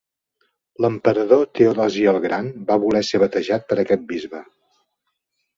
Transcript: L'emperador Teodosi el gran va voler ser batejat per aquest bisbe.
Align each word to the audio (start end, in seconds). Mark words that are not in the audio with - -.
L'emperador 0.85 1.43
Teodosi 1.59 2.07
el 2.13 2.19
gran 2.25 2.49
va 2.71 2.79
voler 2.87 3.05
ser 3.11 3.21
batejat 3.25 3.71
per 3.73 3.81
aquest 3.85 4.09
bisbe. 4.15 4.43